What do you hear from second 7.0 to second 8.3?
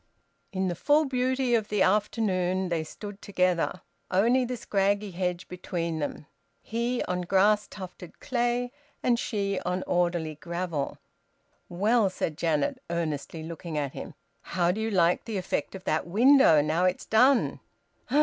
on grass tufted